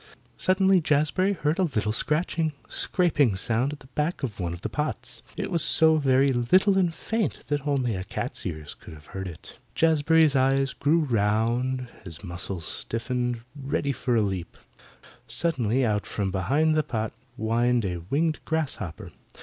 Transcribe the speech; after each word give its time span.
Suddenly 0.35 0.81
Jazbury 0.81 1.33
heard 1.33 1.59
a 1.59 1.63
little 1.63 1.91
scratching, 1.91 2.53
scraping 2.67 3.35
sound 3.35 3.77
back 3.93 4.23
of 4.23 4.39
one 4.39 4.51
of 4.51 4.61
the 4.61 4.67
pots. 4.67 5.21
It 5.37 5.51
was 5.51 5.63
so 5.63 5.97
very 5.97 6.33
little 6.33 6.75
and 6.75 6.91
faint 6.91 7.43
that 7.49 7.67
only 7.67 7.95
a 7.95 8.03
cat's 8.03 8.43
ears 8.43 8.73
could 8.73 8.95
have 8.95 9.05
heard 9.13 9.27
it. 9.27 9.59
Jazbury's 9.75 10.35
eyes 10.35 10.73
grew 10.73 11.01
round, 11.01 11.81
and 11.81 11.89
his 12.03 12.23
muscles 12.23 12.65
stiffened 12.65 13.41
ready 13.55 13.91
for 13.91 14.15
a 14.15 14.23
leap. 14.23 14.57
Suddenly 15.27 15.85
out 15.85 16.07
from 16.07 16.31
behind 16.31 16.73
the 16.73 16.81
pot 16.81 17.13
whined 17.37 17.85
a 17.85 17.97
winged 18.09 18.39
grasshopper. 18.43 19.11